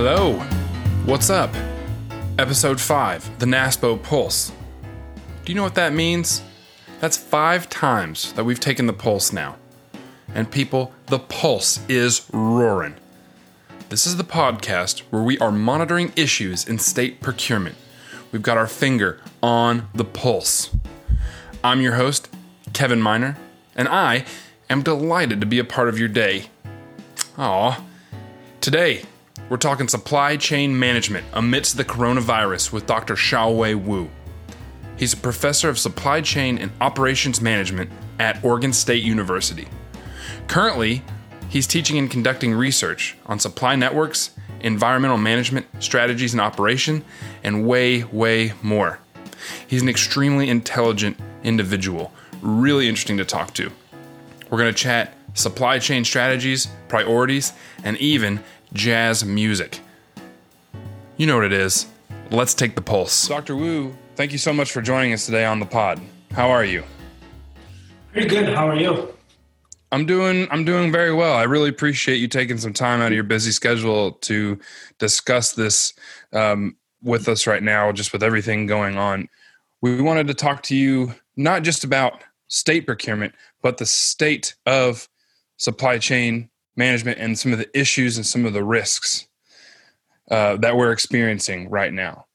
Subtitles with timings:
[0.00, 0.34] Hello.
[1.06, 1.52] What's up?
[2.38, 4.52] Episode 5 The NASPO Pulse.
[5.44, 6.40] Do you know what that means?
[7.00, 9.56] That's five times that we've taken the pulse now.
[10.32, 12.94] And people, the pulse is roaring.
[13.88, 17.74] This is the podcast where we are monitoring issues in state procurement.
[18.30, 20.70] We've got our finger on the pulse.
[21.64, 22.28] I'm your host,
[22.72, 23.36] Kevin Miner,
[23.74, 24.26] and I
[24.70, 26.50] am delighted to be a part of your day.
[27.36, 27.82] Aw.
[28.60, 29.02] Today,
[29.48, 33.14] we're talking supply chain management amidst the coronavirus with Dr.
[33.14, 34.10] Zhaohui Wu.
[34.96, 39.68] He's a professor of supply chain and operations management at Oregon State University.
[40.48, 41.02] Currently,
[41.48, 44.30] he's teaching and conducting research on supply networks,
[44.60, 47.04] environmental management, strategies and operation,
[47.42, 48.98] and way, way more.
[49.66, 53.70] He's an extremely intelligent individual, really interesting to talk to.
[54.50, 57.52] We're going to chat supply chain strategies, priorities,
[57.84, 59.80] and even jazz music.
[61.16, 61.86] You know what it is.
[62.30, 63.28] Let's take the pulse.
[63.28, 63.56] Dr.
[63.56, 66.00] Wu, thank you so much for joining us today on the pod.
[66.32, 66.84] How are you?
[68.12, 68.54] Pretty good.
[68.54, 69.12] How are you?
[69.90, 71.34] I'm doing I'm doing very well.
[71.34, 74.58] I really appreciate you taking some time out of your busy schedule to
[74.98, 75.94] discuss this
[76.32, 79.28] um, with us right now, just with everything going on.
[79.80, 85.08] We wanted to talk to you not just about state procurement, but the state of
[85.56, 89.28] supply chain management and some of the issues and some of the risks
[90.30, 92.26] uh, that we're experiencing right now.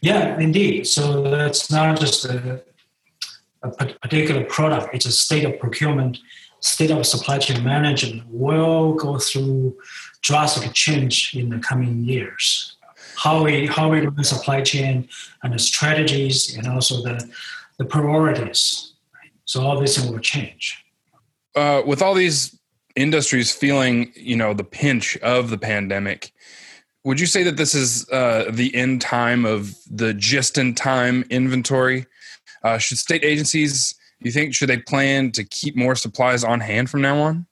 [0.00, 0.86] Yeah, indeed.
[0.86, 2.62] So that's not just a,
[3.62, 6.18] a particular product; it's a state of procurement,
[6.60, 9.76] state of supply chain management will go through
[10.22, 12.76] drastic change in the coming years.
[13.16, 15.08] How we how we run supply chain
[15.42, 17.16] and the strategies and also the
[17.78, 18.94] the priorities.
[19.44, 20.84] So all this will change.
[21.54, 22.58] Uh, with all these
[22.96, 26.32] industries feeling, you know, the pinch of the pandemic,
[27.04, 32.06] would you say that this is uh, the end time of the just-in-time inventory?
[32.64, 36.90] Uh, should state agencies, you think, should they plan to keep more supplies on hand
[36.90, 37.46] from now on?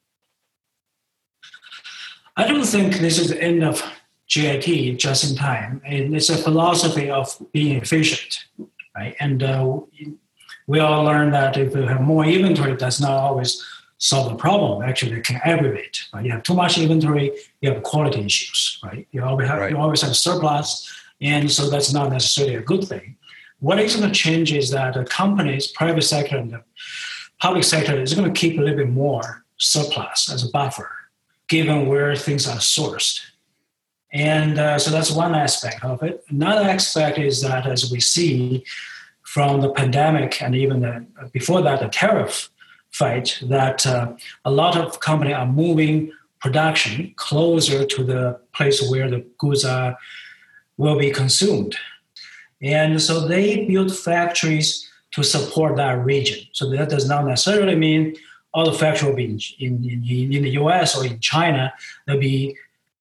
[2.37, 3.81] I don't think this is the end of
[4.27, 5.81] JIT, just in time.
[5.84, 8.47] It's a philosophy of being efficient,
[8.97, 9.15] right?
[9.21, 9.78] And uh,
[10.66, 13.65] we all learn that if you have more inventory, that's not always
[14.04, 14.82] solve the problem.
[14.82, 16.04] Actually, it can aggravate.
[16.12, 16.26] Right?
[16.26, 18.78] You have too much inventory, you have quality issues.
[18.84, 19.09] Right?
[19.12, 19.70] You always have right.
[19.70, 20.69] you always have surplus,
[21.20, 23.16] and so that's not necessarily a good thing.
[23.60, 26.62] What is going to change is that the companies, private sector and the
[27.41, 30.91] public sector, is going to keep a little bit more surplus as a buffer,
[31.48, 33.21] given where things are sourced.
[34.12, 36.25] And uh, so that's one aspect of it.
[36.28, 38.65] Another aspect is that as we see
[39.22, 42.50] from the pandemic and even the, before that, the tariff
[42.94, 44.12] fight that uh,
[44.44, 49.97] a lot of companies are moving production closer to the place where the goods are
[50.77, 51.77] will be consumed.
[52.62, 56.47] And so they build factories to support that region.
[56.53, 58.15] So that does not necessarily mean
[58.53, 61.72] all the factories will be in, in, in the us or in china.
[62.06, 62.56] There'll be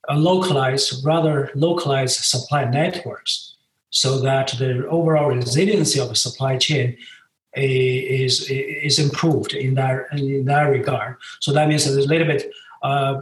[0.09, 3.55] a localized rather localized supply networks
[3.91, 6.97] so that the overall resiliency of the supply chain
[7.55, 11.17] is is improved in that in that regard.
[11.39, 13.21] So that means that there's a little bit uh,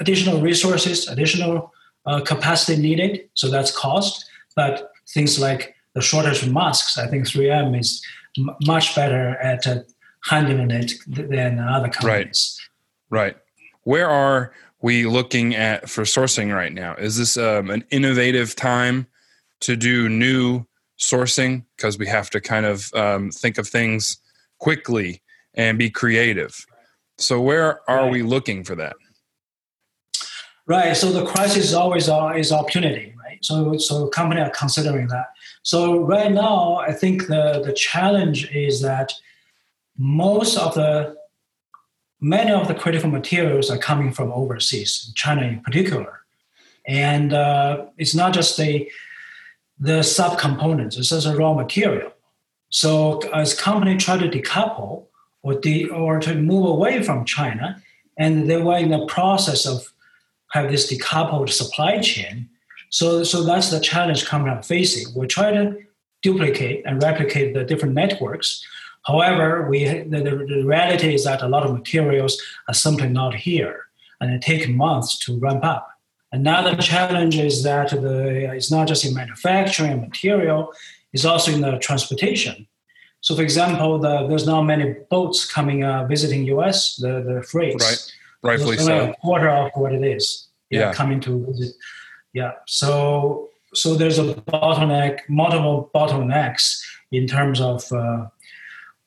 [0.00, 1.72] additional resources, additional
[2.06, 3.28] uh, capacity needed.
[3.34, 4.26] So that's cost.
[4.54, 8.04] But things like the shortage of masks, I think 3M is
[8.38, 9.80] m- much better at uh,
[10.24, 12.60] handling it than other companies.
[13.10, 13.24] Right.
[13.24, 13.36] Right.
[13.84, 16.94] Where are we looking at for sourcing right now?
[16.94, 19.06] Is this um, an innovative time
[19.60, 20.66] to do new
[21.02, 24.18] sourcing because we have to kind of um, think of things
[24.58, 25.20] quickly
[25.54, 26.64] and be creative.
[27.18, 28.12] So, where are right.
[28.12, 28.94] we looking for that?
[30.66, 30.96] Right.
[30.96, 33.38] So the crisis is always uh, is opportunity, right?
[33.42, 35.26] So so companies are considering that.
[35.62, 39.12] So right now, I think the the challenge is that
[39.98, 41.16] most of the
[42.20, 46.20] many of the critical materials are coming from overseas, China in particular,
[46.86, 48.88] and uh, it's not just a
[49.82, 50.94] the subcomponents.
[50.94, 52.12] Just a raw material.
[52.70, 55.06] So as company try to decouple
[55.42, 57.82] or de, or to move away from China,
[58.16, 59.92] and they were in the process of
[60.52, 62.48] have this decoupled supply chain.
[62.90, 65.06] So so that's the challenge companies are facing.
[65.18, 65.76] We try to
[66.22, 68.64] duplicate and replicate the different networks.
[69.04, 73.86] However, we the, the reality is that a lot of materials are simply not here,
[74.20, 75.91] and it takes months to ramp up.
[76.32, 80.72] Another challenge is that the, it's not just in manufacturing material,
[81.12, 82.66] it's also in the transportation.
[83.20, 87.80] So, for example, the, there's not many boats coming uh, visiting US, the, the freight.
[87.80, 88.12] Right,
[88.42, 89.10] rightfully so.
[89.10, 90.92] A quarter of what it is yeah, yeah.
[90.92, 91.74] coming to visit
[92.32, 92.52] Yeah.
[92.66, 98.26] So so there's a bottleneck, multiple bottlenecks in terms of uh,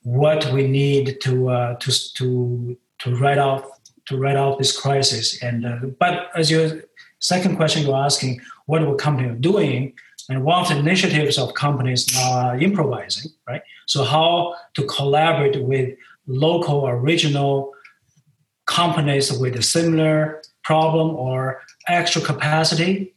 [0.03, 3.65] what we need to uh, to to to write out
[4.05, 5.41] to write out this crisis.
[5.41, 6.83] And uh, but as your
[7.27, 9.93] second question you're asking, what are companies doing?
[10.29, 13.61] And the initiatives of companies are improvising, right?
[13.85, 15.95] So how to collaborate with
[16.27, 17.73] local or regional
[18.65, 23.13] companies with a similar problem or extra capacity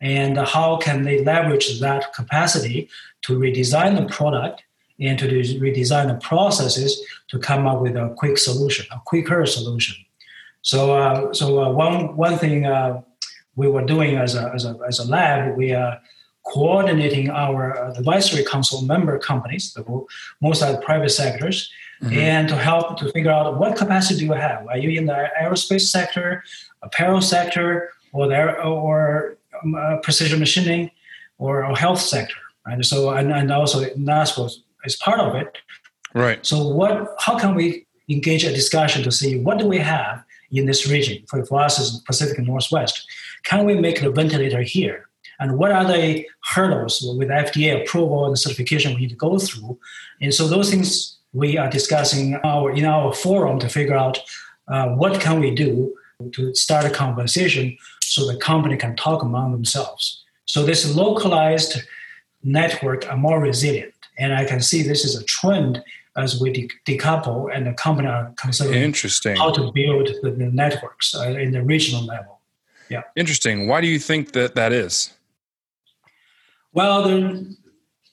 [0.00, 2.88] and how can they leverage that capacity
[3.22, 4.62] to redesign the product
[5.00, 9.96] and to redesign the processes to come up with a quick solution, a quicker solution.
[10.62, 13.02] So, uh, so uh, one one thing uh,
[13.58, 16.00] we were doing as a, as a, as a lab, we are
[16.46, 19.82] coordinating our advisory council member companies, the,
[20.40, 21.70] most are private sectors,
[22.00, 22.14] mm-hmm.
[22.14, 24.66] and to help to figure out what capacity do you have.
[24.68, 26.44] Are you in the aerospace sector,
[26.82, 30.90] apparel sector, or the, or um, uh, precision machining,
[31.38, 32.40] or, or health sector?
[32.66, 34.50] And so, and, and also NASPO
[34.84, 35.58] is part of it.
[36.14, 36.46] Right.
[36.46, 37.16] So, what?
[37.18, 41.24] How can we engage a discussion to see what do we have in this region?
[41.28, 43.06] For, for us, is Pacific Northwest.
[43.44, 45.08] Can we make the ventilator here?
[45.40, 49.78] And what are the hurdles with FDA approval and certification we need to go through?
[50.20, 54.18] And so those things we are discussing our, in our forum to figure out
[54.68, 55.94] uh, what can we do
[56.32, 60.24] to start a conversation so the company can talk among themselves.
[60.46, 61.82] So this localized
[62.42, 63.94] network are more resilient.
[64.18, 65.82] And I can see this is a trend
[66.18, 69.36] as we de- decouple and the company are considering Interesting.
[69.36, 72.40] how to build the, the networks uh, in the regional level.
[72.90, 73.02] Yeah.
[73.16, 73.68] Interesting.
[73.68, 75.12] Why do you think that that is?
[76.72, 77.56] Well, the,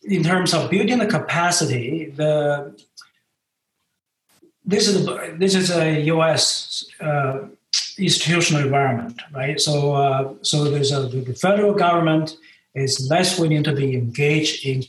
[0.04, 2.78] in terms of building the capacity, the
[4.68, 6.86] this is a, this is a U.S.
[7.00, 7.40] Uh,
[7.98, 9.60] institutional environment, right?
[9.60, 12.38] So uh, so there's a the federal government
[12.74, 14.84] is less willing to be engaged in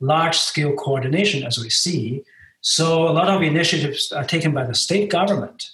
[0.00, 2.24] large scale coordination as we see.
[2.62, 5.70] So a lot of initiatives are taken by the state government,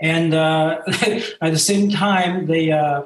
[0.00, 0.80] and uh,
[1.40, 3.02] at the same time, the uh,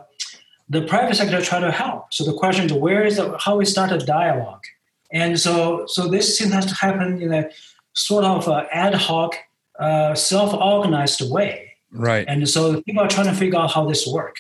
[0.69, 2.13] the private sector try to help.
[2.13, 4.65] So the question is, where is the, how we start a dialogue?
[5.13, 7.51] And so so this thing has to happen in a
[7.93, 9.37] sort of ad hoc,
[9.79, 11.73] uh, self-organized way.
[11.91, 12.25] Right.
[12.27, 14.37] And so people are trying to figure out how this work.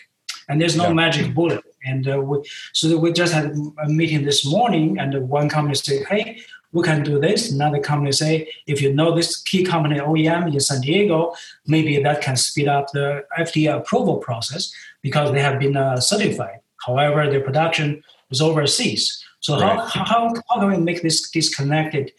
[0.48, 0.94] And there's no yeah.
[0.94, 1.62] magic bullet.
[1.84, 2.38] And uh, we,
[2.72, 3.54] so we just had
[3.84, 6.40] a meeting this morning, and one company said, "Hey,
[6.72, 7.50] we can do this.
[7.50, 11.34] Another company say, if you know this key company OEM in San Diego,
[11.66, 14.72] maybe that can speed up the FDA approval process
[15.02, 16.60] because they have been uh, certified.
[16.84, 19.22] However, their production is overseas.
[19.40, 19.78] So right.
[19.78, 22.12] how, how, how can we make this disconnected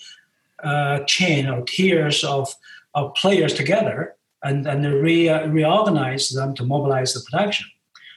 [0.64, 2.54] uh, chain or tiers of,
[2.94, 7.68] of players together and, and re, uh, reorganize them to mobilize the production?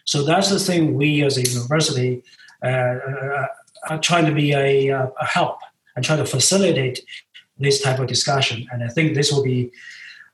[0.04, 2.22] So that's the thing we as a university
[2.62, 3.46] uh, uh,
[3.88, 5.58] are trying to be a, a help
[5.96, 7.00] and try to facilitate
[7.58, 8.66] this type of discussion.
[8.70, 9.72] And I think this will be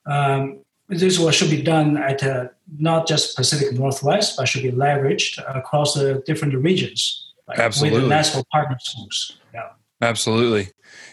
[0.07, 2.49] um, this will should be done at uh,
[2.79, 7.33] not just Pacific Northwest, but should be leveraged across the different regions.
[7.49, 9.39] Like Absolutely, with the national partner schools.
[9.55, 9.71] Yeah.
[10.01, 10.69] Absolutely.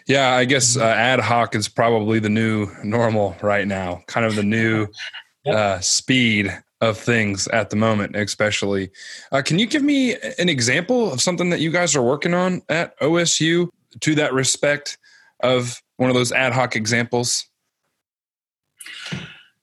[0.07, 4.35] Yeah, I guess uh, ad hoc is probably the new normal right now, kind of
[4.35, 4.87] the new
[5.45, 5.55] yep.
[5.55, 8.89] uh, speed of things at the moment, especially.
[9.31, 12.61] Uh, can you give me an example of something that you guys are working on
[12.69, 13.69] at OSU
[14.01, 14.97] to that respect
[15.41, 17.45] of one of those ad hoc examples?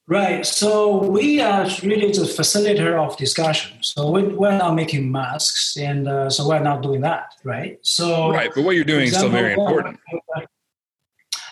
[0.09, 0.45] Right.
[0.45, 3.77] So we are really the facilitator of discussion.
[3.81, 7.33] So we, are not making masks, and uh, so we're not doing that.
[7.43, 7.77] Right.
[7.81, 9.99] So right, but what you're doing example, is still very important.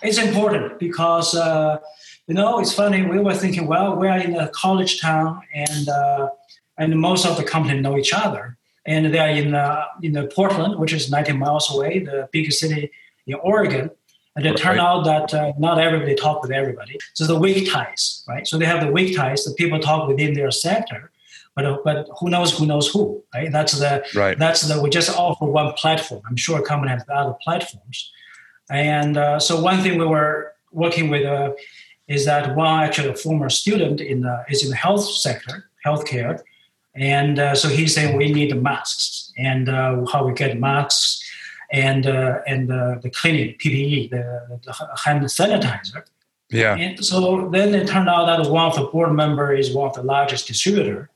[0.01, 1.79] It's important because uh,
[2.27, 3.05] you know it's funny.
[3.05, 6.29] We were thinking, well, we're in a college town, and uh,
[6.77, 8.54] and most of the companies know each other
[8.85, 12.59] and they are in uh, in the Portland, which is 90 miles away, the biggest
[12.59, 12.91] city
[13.27, 13.89] in Oregon.
[14.35, 14.57] And it right.
[14.57, 16.97] turned out that uh, not everybody talk with everybody.
[17.13, 18.45] So the weak ties, right?
[18.45, 19.45] So they have the weak ties.
[19.45, 21.09] The people talk within their sector,
[21.55, 23.49] but uh, but who knows who knows who, right?
[23.51, 24.37] That's the right.
[24.37, 26.21] That's the we just offer one platform.
[26.27, 28.11] I'm sure a company has other platforms,
[28.69, 31.53] and uh, so one thing we were working with uh,
[32.07, 36.41] is that one actually a former student in the, is in the health sector, healthcare,
[36.95, 41.21] and uh, so he's saying we need masks and uh, how we get masks
[41.71, 44.73] and uh, and uh, the cleaning PPE, the, the,
[45.03, 46.03] hand sanitizer.
[46.49, 46.75] Yeah.
[46.75, 49.95] And so then it turned out that one of the board member is one of
[49.95, 51.09] the largest distributor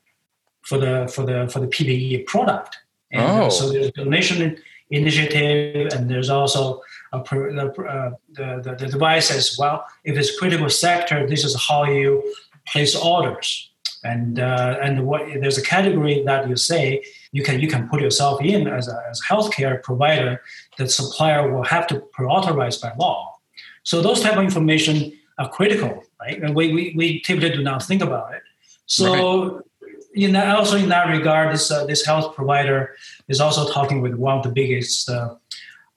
[0.62, 2.78] for the for the for the PPE product.
[3.12, 3.50] And uh, oh.
[3.50, 4.58] so there's a donation
[4.90, 6.82] initiative, and there's also
[7.14, 9.86] a, uh, the, the the device as well.
[10.04, 12.24] If it's critical sector, this is how you
[12.68, 13.69] place orders
[14.04, 18.02] and uh, and what there's a category that you say you can you can put
[18.02, 20.42] yourself in as a, as a healthcare provider.
[20.78, 23.36] The supplier will have to pre-authorize by law.
[23.84, 26.42] So those type of information are critical, right?
[26.42, 28.44] And we, we, we typically do not think about it.
[28.86, 29.92] So right.
[30.14, 32.96] in that, also in that regard, this uh, this health provider
[33.28, 35.36] is also talking with one of the biggest uh,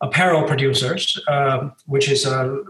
[0.00, 2.62] apparel producers, uh, which is a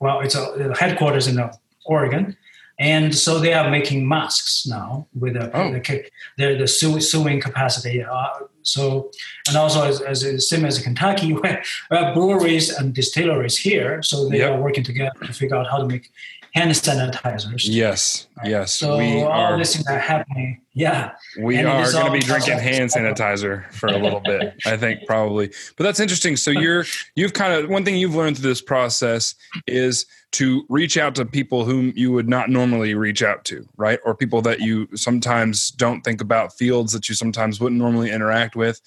[0.00, 1.52] well, it's a headquarters in uh,
[1.84, 2.36] Oregon,
[2.78, 5.72] and so they are making masks now with the, oh.
[5.72, 6.04] the,
[6.36, 8.04] the, the sewing capacity.
[8.04, 8.28] Uh,
[8.62, 9.10] so,
[9.48, 11.48] and also as, as same as Kentucky, we
[11.90, 14.52] have breweries and distilleries here, so they yep.
[14.52, 16.10] are working together to figure out how to make
[16.56, 17.62] hand sanitizers.
[17.64, 18.72] Yes, yes.
[18.72, 20.60] So we all are, things are happening.
[20.72, 24.54] Yeah, we and are going to be drinking hand sanitizer for a little bit.
[24.64, 26.36] I think probably, but that's interesting.
[26.36, 26.84] So you're
[27.14, 29.34] you've kind of one thing you've learned through this process
[29.66, 34.00] is to reach out to people whom you would not normally reach out to, right?
[34.04, 38.56] Or people that you sometimes don't think about, fields that you sometimes wouldn't normally interact
[38.56, 38.80] with.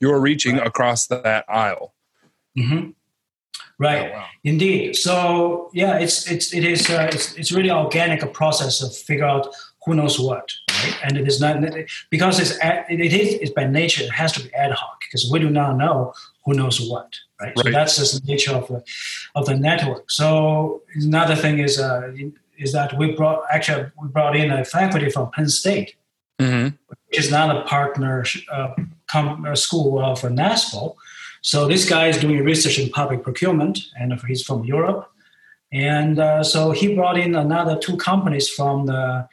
[0.00, 0.66] You're reaching right.
[0.66, 1.94] across that aisle.
[2.56, 2.90] Mm-hmm.
[3.78, 4.10] Right.
[4.10, 4.26] Oh, wow.
[4.44, 4.96] Indeed.
[4.96, 9.54] So yeah, it's it's it is uh, it's it's really organic process of figure out
[9.84, 10.50] who knows what,
[10.82, 10.96] right?
[11.04, 11.62] And it is not
[12.10, 12.58] because it's
[12.88, 15.76] it is it's by nature it has to be ad hoc because we do not
[15.76, 16.12] know
[16.44, 17.52] who knows what, right?
[17.56, 17.64] right.
[17.64, 18.82] So that's just the nature of the
[19.34, 20.10] of the network.
[20.10, 22.12] So another thing is uh,
[22.58, 25.96] is that we brought actually we brought in a faculty from Penn State,
[26.40, 26.74] mm-hmm.
[26.88, 28.74] which is not a partner uh,
[29.10, 30.96] com- uh, school of NASPO
[31.46, 35.08] so this guy is doing research in public procurement, and he's from Europe.
[35.72, 39.28] And uh, so he brought in another two companies from the,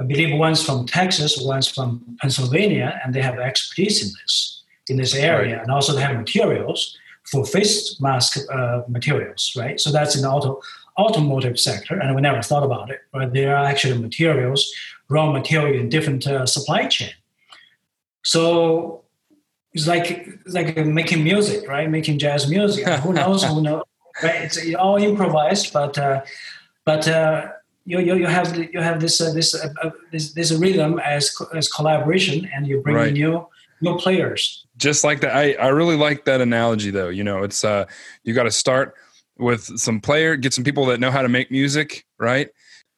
[0.00, 4.96] I believe one's from Texas, one's from Pennsylvania, and they have expertise in this in
[4.96, 5.62] this area, right.
[5.62, 6.98] and also they have materials
[7.30, 9.80] for face mask uh, materials, right?
[9.80, 10.60] So that's in the auto
[10.98, 14.60] automotive sector, and we never thought about it, but there are actually materials,
[15.08, 17.14] raw material in different uh, supply chain.
[18.24, 19.03] So
[19.74, 21.90] it's like it's like making music, right?
[21.90, 22.86] Making jazz music.
[22.86, 23.42] who knows?
[23.42, 23.82] Who knows?
[24.22, 24.42] Right?
[24.42, 26.22] It's all improvised, but uh,
[26.84, 27.48] but uh,
[27.84, 31.36] you, you you have you have this uh, this, uh, uh, this this rhythm as
[31.52, 33.12] as collaboration, and you bring right.
[33.12, 33.46] new
[33.80, 34.64] new players.
[34.76, 37.08] Just like that, I I really like that analogy though.
[37.08, 37.86] You know, it's uh
[38.22, 38.94] you got to start
[39.38, 42.48] with some player, get some people that know how to make music, right?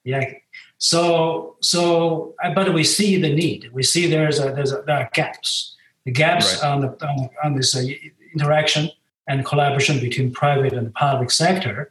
[0.05, 0.31] Yeah.
[0.77, 3.71] So so, uh, but we see the need.
[3.73, 5.76] We see there's a there's a, there are gaps
[6.07, 6.71] the gaps right.
[6.71, 7.83] on, the, on, on this uh,
[8.33, 8.89] interaction
[9.29, 11.91] and collaboration between private and public sector,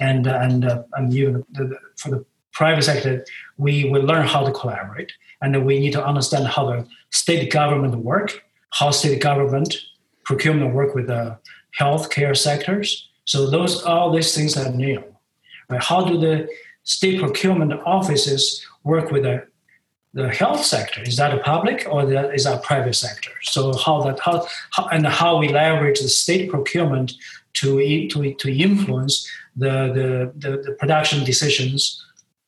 [0.00, 3.24] and uh, and uh, and even the, the, for the private sector,
[3.58, 7.96] we will learn how to collaborate, and we need to understand how the state government
[7.96, 9.76] work, how state government
[10.24, 11.36] procurement work with the
[11.78, 13.08] healthcare sectors.
[13.24, 15.02] So those all these things are new.
[15.68, 15.82] Right?
[15.82, 16.48] How do the
[16.84, 19.46] state procurement offices work with the
[20.14, 21.02] the health sector?
[21.02, 22.02] Is that a public or
[22.32, 23.30] is that private sector?
[23.42, 27.12] So how that how, how, and how we leverage the state procurement
[27.54, 32.04] to to, to influence the, the, the, the production decisions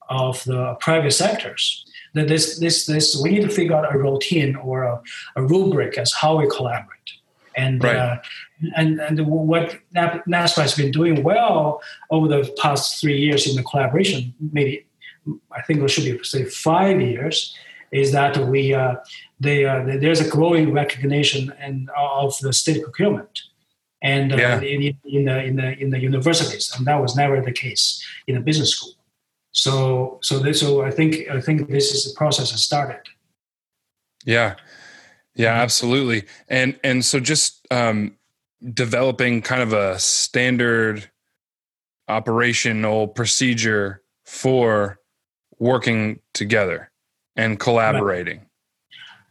[0.08, 1.84] of the private sectors.
[2.14, 5.02] That this this this we need to figure out a routine or a,
[5.34, 6.90] a rubric as how we collaborate.
[7.56, 7.96] And right.
[7.96, 8.16] uh,
[8.76, 13.62] and and what NASPO has been doing well over the past three years in the
[13.64, 14.86] collaboration maybe
[15.52, 17.56] I think it should be say five years,
[17.92, 18.96] is that we uh,
[19.40, 23.42] they, uh, there's a growing recognition and of the state procurement,
[24.02, 24.60] and uh, yeah.
[24.60, 28.36] in, in, the in the in the universities, and that was never the case in
[28.36, 28.94] a business school.
[29.52, 33.00] So so this, so I think I think this is the process has started.
[34.24, 34.56] Yeah,
[35.34, 38.16] yeah, absolutely, and and so just um,
[38.72, 41.10] developing kind of a standard
[42.08, 44.98] operational procedure for
[45.58, 46.90] working together
[47.36, 48.46] and collaborating.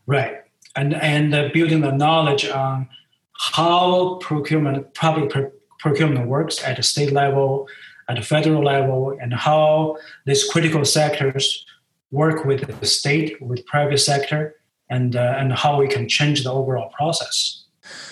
[0.06, 0.42] Right, right.
[0.75, 2.89] and and uh, building the knowledge on
[3.34, 5.32] how procurement, public
[5.80, 7.68] procurement works at the state level,
[8.08, 11.65] at the federal level, and how these critical sectors
[12.12, 14.56] work with the state, with private sector,
[14.89, 17.65] and uh, and how we can change the overall process.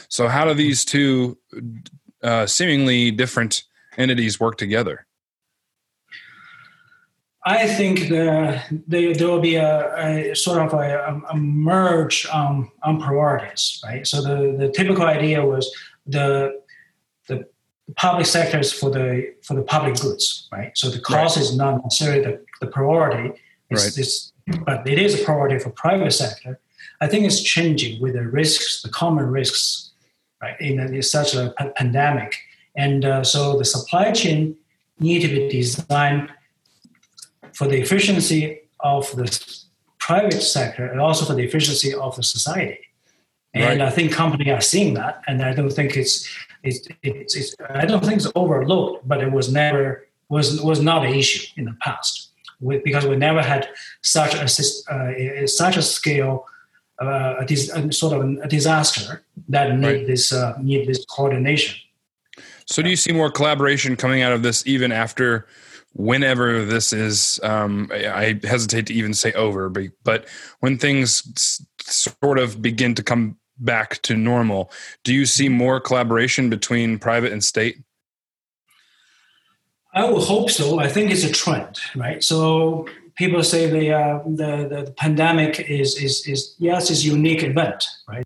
[0.10, 1.38] So, how do these two
[2.24, 3.64] uh, seemingly different
[3.98, 5.06] entities work together?
[7.44, 12.70] I think the, the, there will be a, a sort of a, a, merge on,
[12.84, 14.06] on priorities, right?
[14.06, 15.74] So the, the typical idea was
[16.06, 16.62] the
[17.28, 17.46] the
[17.96, 20.72] public sectors for the for the public goods, right?
[20.78, 21.44] So the cost right.
[21.44, 23.34] is not necessarily the, the priority,
[23.70, 23.98] it's, right.
[23.98, 24.34] it's,
[24.66, 26.60] but it is a priority for private sector.
[27.00, 29.92] I think it's changing with the risks, the common risks,
[30.42, 30.60] right?
[30.60, 32.36] In, in such a pandemic,
[32.76, 34.56] and uh, so the supply chain
[35.00, 36.30] need to be designed
[37.54, 39.28] for the efficiency of the
[40.00, 42.80] private sector and also for the efficiency of the society.
[43.54, 43.82] and Right.
[43.82, 46.28] I think companies are seeing that, and I don't think it's
[46.64, 51.06] it's, it's, it's I don't think it's overlooked, but it was never was was not
[51.06, 52.30] an issue in the past
[52.62, 53.68] we, because we never had
[54.02, 56.46] such a sys- uh, such a scale
[57.02, 60.08] uh, a dis- a sort of a disaster that need Right.
[60.08, 61.76] this uh, need this coordination.
[62.66, 65.48] So, do you see more collaboration coming out of this even after
[65.94, 67.40] whenever this is?
[67.44, 70.26] Um, I hesitate to even say over, but,
[70.60, 74.72] when things sort of begin to come back to normal,
[75.04, 77.82] do you see more collaboration between private and state?
[79.94, 80.80] I would hope so.
[80.80, 82.24] I think it's a trend, right?
[82.24, 87.86] So people say the uh, the, the pandemic is is is yes, it's unique event,
[88.08, 88.24] right?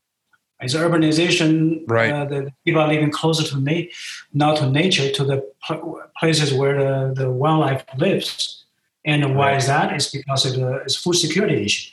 [0.65, 1.83] It's urbanization.
[1.87, 2.11] Right.
[2.11, 3.89] Uh, the people are living closer to na-
[4.33, 8.63] not to nature, to the pl- places where the, the wildlife lives.
[9.05, 9.93] And why is that?
[9.93, 11.91] It's because of the it's food security issue.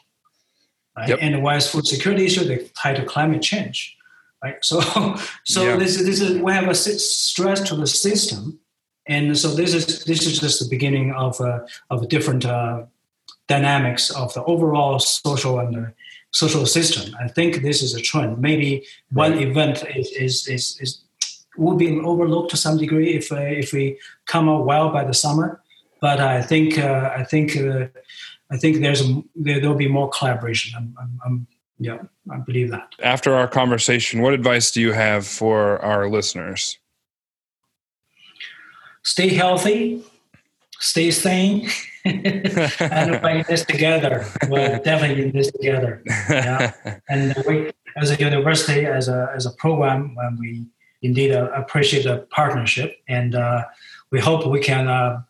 [0.97, 1.11] Right?
[1.11, 1.19] Yep.
[1.21, 2.45] And why is food security issue?
[2.45, 3.97] They tied to climate change.
[4.43, 4.57] Right.
[4.65, 4.81] So
[5.45, 5.77] so Yeah.
[5.77, 8.59] this is this is we have a stress to the system
[9.07, 12.85] and so this is this is just the beginning of a of a different uh,
[13.49, 15.91] dynamics of the overall social and uh,
[16.33, 17.15] social system.
[17.25, 18.39] I think this is a trend.
[18.39, 19.49] Maybe one Right.
[19.49, 21.05] event is is is, is
[21.57, 25.15] will be overlooked to some degree if uh, if we come out well by the
[25.15, 25.61] summer.
[26.01, 27.87] But I think uh, I think uh,
[28.51, 30.73] I think there's a, there will be more collaboration.
[30.77, 31.47] I'm, I'm, I'm
[31.79, 31.99] yeah
[32.31, 32.89] I believe that.
[33.03, 36.79] After our conversation, what advice do you have for our listeners?
[39.05, 40.03] Stay healthy,
[40.83, 41.69] stay sane,
[42.05, 44.27] and we're in this together.
[44.49, 46.03] We're definitely in this together.
[46.29, 46.73] Yeah.
[47.09, 50.67] And we, as a university, as a as a program, um, we
[51.03, 53.65] indeed uh, appreciate the partnership, and uh,
[54.11, 55.23] we hope we can uh,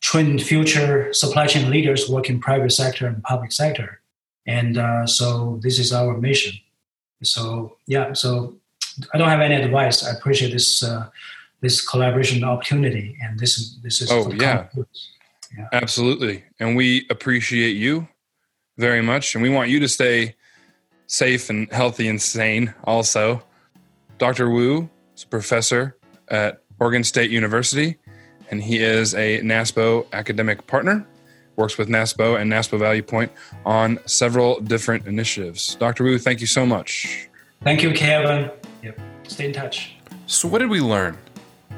[0.00, 4.00] train future supply chain leaders working private sector and public sector.
[4.46, 6.54] And uh, so this is our mission.
[7.22, 8.56] So yeah, so
[9.12, 10.04] I don't have any advice.
[10.04, 11.08] I appreciate this uh,
[11.64, 14.68] this collaboration opportunity, and this this is Oh, for the
[15.56, 15.68] yeah.
[15.72, 16.44] Absolutely.
[16.60, 18.06] And we appreciate you
[18.76, 19.34] very much.
[19.34, 20.34] And we want you to stay
[21.06, 23.42] safe and healthy and sane also.
[24.18, 24.50] Dr.
[24.50, 25.96] Wu is a professor
[26.28, 27.96] at Oregon State University,
[28.50, 31.06] and he is a NASPO academic partner,
[31.56, 33.32] works with NASPO and NASPO Value Point
[33.64, 35.76] on several different initiatives.
[35.76, 36.04] Dr.
[36.04, 37.28] Wu, thank you so much.
[37.62, 38.50] Thank you, Kevin.
[38.82, 39.00] Yep.
[39.28, 39.94] Stay in touch.
[40.26, 41.16] So, what did we learn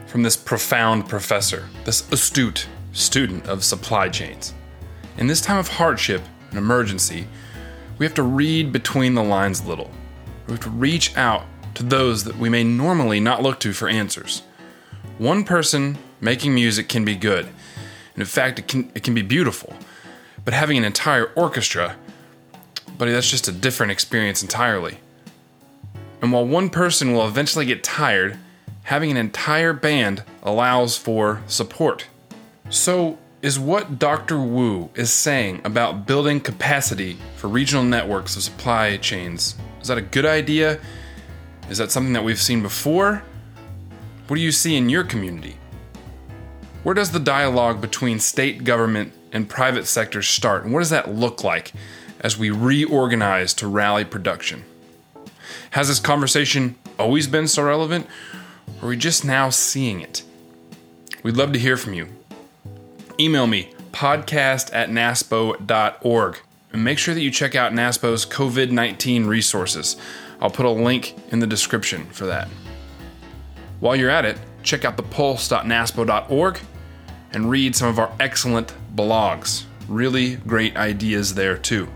[0.07, 4.55] from this profound professor, this astute student of supply chains?
[5.19, 7.27] In this time of hardship and emergency,
[7.99, 9.91] we have to read between the lines a little.
[10.47, 13.89] We have to reach out to those that we may normally not look to for
[13.89, 14.43] answers.
[15.19, 19.23] One person making music can be good, and in fact, it can, it can be
[19.23, 19.75] beautiful.
[20.45, 21.97] But having an entire orchestra,
[22.97, 24.99] buddy, that's just a different experience entirely.
[26.23, 28.39] And while one person will eventually get tired,
[28.87, 32.07] having an entire band allows for support.
[32.71, 34.39] So, is what Dr.
[34.39, 40.03] Wu is saying about building capacity for regional networks of supply chains, is that a
[40.03, 40.81] good idea?
[41.69, 43.25] Is that something that we've seen before?
[44.29, 45.57] What do you see in your community?
[46.85, 50.63] Where does the dialogue between state government and private sector start?
[50.63, 51.73] And what does that look like
[52.21, 54.65] as we reorganize to rally production?
[55.71, 58.07] Has this conversation always been so relevant,
[58.81, 60.23] or are we just now seeing it?
[61.23, 62.09] We'd love to hear from you.
[63.19, 66.41] Email me, podcast at naspo.org,
[66.73, 69.97] and make sure that you check out NASPO's COVID 19 resources.
[70.41, 72.49] I'll put a link in the description for that.
[73.81, 76.61] While you're at it, check out thepulse.naspo.org
[77.33, 79.65] and read some of our excellent blogs.
[79.89, 81.89] Really great ideas there, too.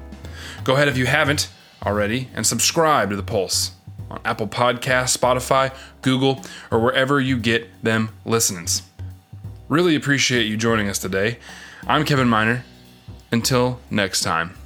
[0.65, 1.51] Go ahead if you haven't
[1.85, 3.73] already and subscribe to The Pulse
[4.11, 8.83] on Apple Podcasts, Spotify, Google, or wherever you get them listenings.
[9.69, 11.39] Really appreciate you joining us today.
[11.87, 12.65] I'm Kevin Miner.
[13.33, 14.60] Until next time.